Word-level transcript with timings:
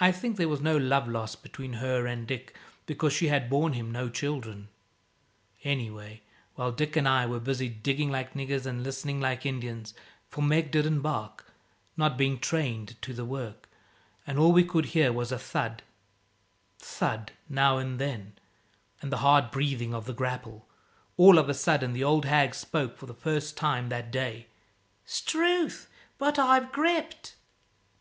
I 0.00 0.10
think 0.10 0.36
there 0.36 0.48
was 0.48 0.60
no 0.60 0.76
love 0.76 1.06
lost 1.06 1.44
between 1.44 1.74
her 1.74 2.08
and 2.08 2.26
Dick, 2.26 2.56
because 2.86 3.12
she 3.12 3.28
had 3.28 3.48
borne 3.48 3.74
him 3.74 3.92
no 3.92 4.08
children. 4.08 4.66
Anyway, 5.62 6.22
while 6.56 6.72
Dick 6.72 6.96
and 6.96 7.08
I 7.08 7.24
were 7.24 7.38
busy, 7.38 7.68
digging 7.68 8.10
like 8.10 8.34
niggers 8.34 8.66
and 8.66 8.82
listening 8.82 9.20
like 9.20 9.46
Indians 9.46 9.94
for 10.28 10.42
Meg 10.42 10.72
didn't 10.72 11.02
bark, 11.02 11.52
not 11.96 12.18
being 12.18 12.40
trained 12.40 13.00
to 13.02 13.14
the 13.14 13.24
work, 13.24 13.68
and 14.26 14.40
all 14.40 14.50
we 14.50 14.64
could 14.64 14.86
hear 14.86 15.12
was 15.12 15.30
a 15.30 15.38
thud, 15.38 15.84
thud 16.80 17.30
now 17.48 17.78
and 17.78 18.00
then, 18.00 18.32
and 19.00 19.12
the 19.12 19.18
hard 19.18 19.52
breathing 19.52 19.94
of 19.94 20.04
the 20.06 20.12
grapple 20.12 20.66
all 21.16 21.38
of 21.38 21.48
a 21.48 21.54
sudden 21.54 21.92
the 21.92 22.02
old 22.02 22.24
hag 22.24 22.56
spoke, 22.56 22.98
for 22.98 23.06
the 23.06 23.14
first 23.14 23.56
time 23.56 23.88
that 23.88 24.10
day 24.10 24.48
"S'trewth, 25.06 25.86
but 26.18 26.40
I've 26.40 26.72
gripped!" 26.72 27.36